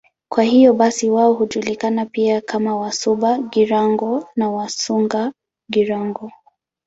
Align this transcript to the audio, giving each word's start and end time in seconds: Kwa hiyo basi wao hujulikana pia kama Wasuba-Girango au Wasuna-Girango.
Kwa 0.29 0.43
hiyo 0.43 0.73
basi 0.73 1.09
wao 1.09 1.33
hujulikana 1.33 2.05
pia 2.05 2.41
kama 2.41 2.75
Wasuba-Girango 2.75 4.27
au 4.41 4.55
Wasuna-Girango. 4.55 6.31